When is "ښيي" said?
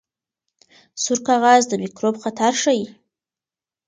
2.61-2.83